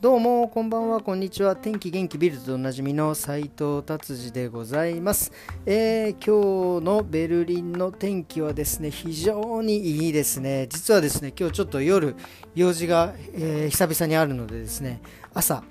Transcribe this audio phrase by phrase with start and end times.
[0.00, 1.54] どうもこんばんはこんにちは。
[1.54, 5.30] 天気元気ビルドおなじみの斉藤達治でございます、
[5.66, 10.68] えー、今日のベルリンの天気はですね非常にいいですね。
[10.70, 12.16] 実はですね今日ちょっと夜
[12.54, 15.02] 用事が、えー、久々にあるのでですね
[15.34, 15.62] 朝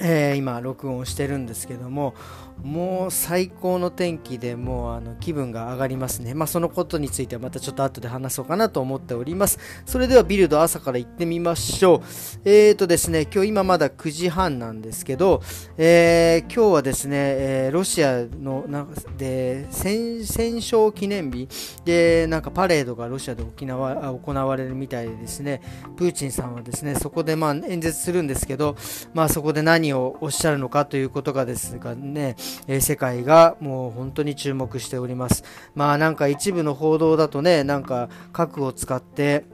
[0.00, 2.14] えー、今録音してるんですけども
[2.62, 6.34] もう最高の天気でもうあの気分が上がりますね。
[6.34, 9.58] まあ、そのことについてはまたちょっと後で話そうかなと思っております。
[9.86, 12.00] それではビルド朝から行ってみましょう。
[12.44, 15.42] えーとですね、今日今まだ9時半なんですけど、
[15.76, 18.86] えー、今日はですね、えー、ロシアのな
[19.16, 21.48] で戦勝記念日
[21.84, 25.62] でなんかパレードがロシアで沖縄行われるみたいでですね、
[25.96, 28.76] プーチンさんはですね、そこでまあ演説するんですけど、
[29.14, 35.44] まあそこで何をおっしゃるのかということがですがね、え世界がもう本当に注目しております。
[35.74, 39.44] まあなんか一部の報道だとね、なんか核を使って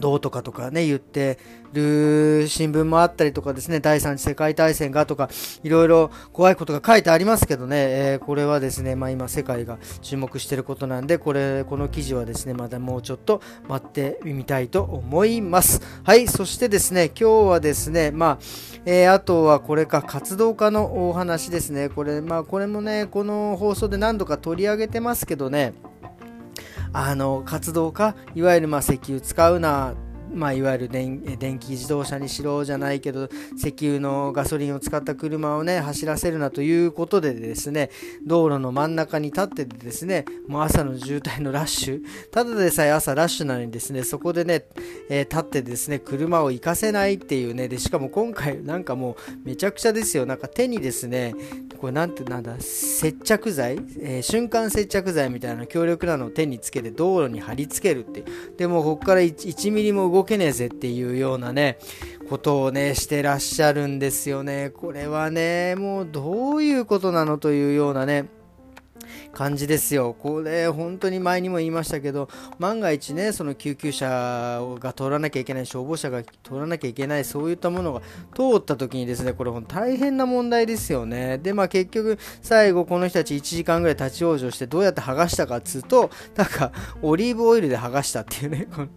[0.00, 1.38] どうとかとかね、言って
[1.72, 5.28] る新聞もあったりとかですね、第三次世界大戦がとか、
[5.62, 15.80] いろいろ怖いことが書いてありますけどね、えー、これはですね、まあ今世界が注目していることなんで、これ、この記事はですね、まだもうちょっと待ってみたいと思います。
[16.04, 18.38] はい、そしてですね、今日はですね、まあ、
[18.84, 25.74] えー、あとはこれか、活動家のお話ですね、これ、まあこれもね、この放送で何度か取り上げてますけどね、
[26.92, 29.94] あの活動家いわゆるま石油使うな
[30.32, 37.90] まあ、いわゆる電気自動車にしろじゃないけど石油のガソリンを使った車をね走らせるなということでですね
[38.26, 42.02] 道路の真ん中に立っててですねもう朝の渋滞のラッシュ。
[42.30, 44.64] ただでさえ朝ラッシュなのにですねそこでね、
[45.08, 50.26] えー、立ってですね車を行かせないっていうねでしかも今回なんかもうめちゃくちゃですよ。
[50.26, 51.34] なんか手にですね
[51.78, 58.24] これなんてなんだ接着剤、えー、瞬間接着剤みたいな強力なのを手につけて道路に貼り付けるって
[58.56, 61.78] でもここから 1, 1ミリも動動けねえぜっていうようなね、
[62.28, 64.70] ことをね、してらっしゃるんですよね。
[64.70, 68.26] これはね、もうどういうことなのというようなね、
[69.32, 70.16] 感じですよ。
[70.18, 72.28] これ、本当に前にも言いましたけど、
[72.58, 78.00] 万が一ね、その救急車が通らなきゃいけない、消防車が通らなきゃいけない、そういったものが
[78.34, 81.38] 通った時にですね、これ大変な問題ですよね。
[81.38, 86.72] で、まあ結局、最後この人たち1時間ぐらい立ち往生してどうやって剥がしたかっつうと、なんか、
[87.02, 88.88] オリーブオイルで剥がしたっていうね、この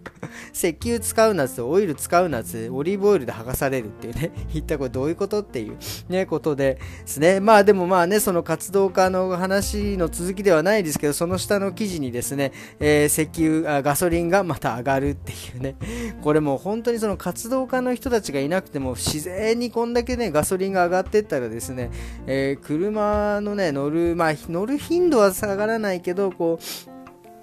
[0.52, 5.76] 石油使うなつオイル使うなつオリーブオイルで剥がされるっていうね、一体これどういうことっていう
[6.08, 7.40] ね、ことですね。
[7.40, 15.74] まあでもまあね、その活動家の話の続きではないですけど、その下の記事にですね、えー、石油あ、ガソリンがまた上がるっていうね、
[16.22, 21.90] これもう本当にその活動家の人たちがいなくても、自然にこんだけね、ガソリンが上がってったらですね、
[22.26, 26.91] えー、車のね、乗る、まあ、乗る頻度は下がらないけど、こう、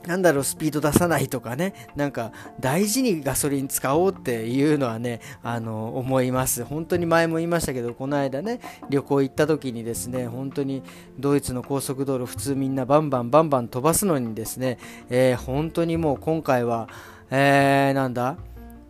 [0.10, 6.64] なんだろう、スピード出さないとかね、なんか大事にガソリン使おうっていうのはね、あの、思います。
[6.64, 8.60] 本当に前も言いましたけど、この間ね、
[8.90, 10.82] 旅行行った時にですね、本当に
[11.20, 14.80] ドイツの高速道路、普通みんなバンバンバンバン飛ばすのにですね、
[15.12, 16.90] えー、本当にもう今回は、
[17.30, 18.38] えー、なんだ、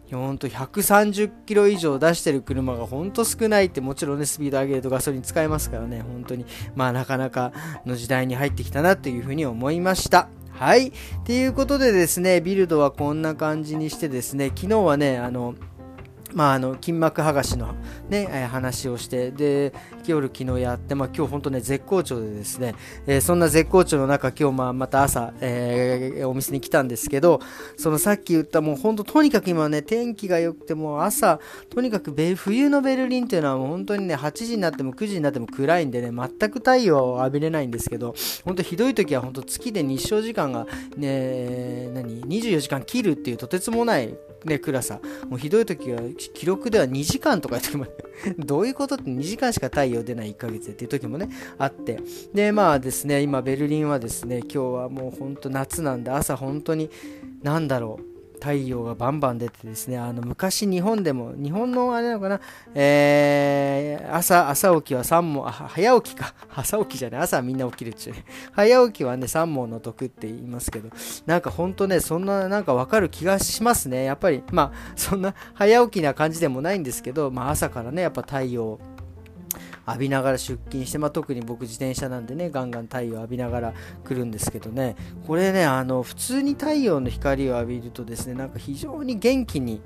[0.10, 6.46] ほんと130キロ以上出してる車がほんと少ないってもちろんねスピード上げるとガソリン使えますからね本当に。
[6.76, 7.52] まあなかなか
[7.86, 10.30] の時代に入ってきたなというふうに思いました。
[10.60, 10.92] はい。
[11.24, 15.56] ということでですね、ビルドはこんな感じにしてですね、昨日はね、あの、
[16.34, 17.76] まあ、あの筋膜剥がしの、
[18.10, 19.74] ね、話をしてで
[20.06, 22.76] 夜昨日やって、まあ、今日本当ね絶好調でですね、
[23.08, 27.40] えー、そんな絶好調の中今日まあまた朝、えー、お店に来たんですけど
[27.78, 40.66] そのさっき言ったもう本当とにかく今ね天気が良くても朝とにかく冬のベルリンっていうのはもう本当にね8時になっても9時になっても暗いんでね全く太陽を浴びれないんですけど本当ひどい時は本当月で日照時間が
[40.98, 45.00] ね何？24時間切るっていうとてつもないね、暗さ。
[45.28, 46.02] もうひどい時は、
[46.34, 47.86] 記録では2時間とかいう時も
[48.38, 48.96] どういうこと？
[48.96, 52.00] って2時間しか太陽出ない1ヶ月っていう時もね、あって。
[52.34, 56.90] で、まあですね、今ベルリンはですね、今日はもうほんと夏なんで、朝本当に、
[57.44, 62.42] なんだろう、太陽がバンバン出てですね、あの昔日本でも、日本のあれなのかな、
[62.74, 66.34] えー、朝、朝起きは3問、早起きか。
[66.56, 68.16] 朝起きじゃない、朝みんな起きるっちゅう。
[68.54, 70.90] 早起きはね、3問の得って言いますけど、
[71.26, 74.04] なんか本当ね、そんななんかわかる気がしますね。
[74.06, 78.80] やっぱり、まあ、そんな早起きな感じでもないんですけど、まあ朝からね、やっぱ太陽、
[79.90, 84.96] 浴びながら出勤して、まあ、特に僕自転車なんでねガンガン太陽浴びながら来るんですけどね。
[85.28, 89.82] これねあの普通に太陽の光を浴びるとですねなんか非常に元気に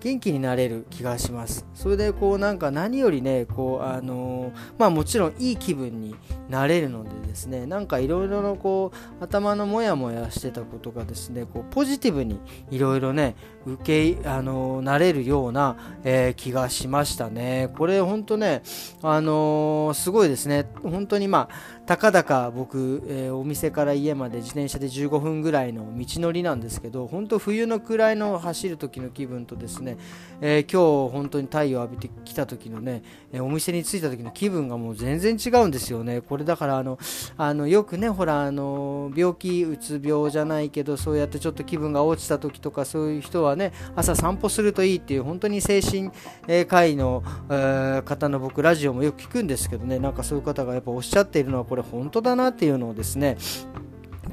[0.00, 1.66] 元気になれる気がします。
[1.74, 6.16] それでこうなんか何よりねこうあのー、まあもちろんいい気分に
[6.50, 17.72] なれるのでですねなんかいろいろのこう頭のモヤモヤしてたことがですねこうポジティブにいろいろね受けあのなれるような、えー、気がしましたね。
[17.76, 18.62] これ本当ね
[19.02, 20.66] あのー、すごいですね。
[20.82, 29.96] 本当にまあたかだか僕、えー、お店から家まで自転車で15分ぐらいの道のりなんですけど本当冬のくらいの走る時の気分とですね、
[30.40, 33.02] え今日本当に太陽浴びてきた時のね、
[33.32, 36.20] えお店に着いた時の気分がもう全然違うんですよね。
[36.20, 36.96] これだからあの
[37.36, 46.12] あのよくねほらあの病気うつ病じゃないけどそうやってちょっと気分が落ちた時とかそういう人はね朝散歩するといいっていう本当に精神
[46.66, 53.36] 科医の、えー、方の僕ラジオもよく聞くんですけどねなんかそういう方がやっぱおっしゃっているのはこれ本当だなっていうのをですね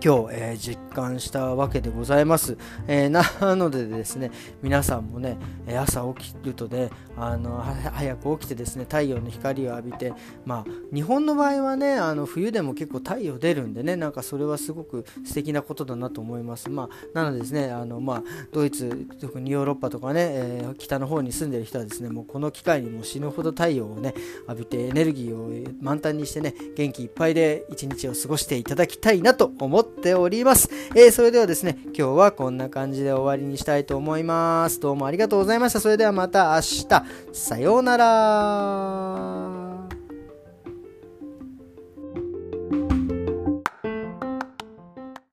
[0.03, 2.57] 今日、えー、実感したわけでございます、
[2.87, 5.37] えー、なのでですね皆さんもね
[5.77, 7.63] 朝起きるとねあの
[7.93, 10.13] 早く起きてですね太陽の光を浴びて
[10.45, 16.69] まあ日本の場合はねあの冬でも結構太陽出るんでねなんかそれはすごく素敵なことだなと思います。
[16.69, 24.13] まあなのでですねあのまあドイツ特にヨーロッパとかね、えー、北の方に住んでる人はですねもうこの機会にも死ぬほど太陽をね
[24.47, 30.69] 浴びてエネルギーを満タンにしてね元気いっぱいで一日を過ごしていただきたいなと思ってっております。
[30.95, 34.79] えー、それではですね、今日はこんな感じで終わりにしたいと思います。
[34.79, 35.79] どうもありがとうございました。
[35.79, 37.03] それではまた明日。
[37.33, 39.56] さようなら。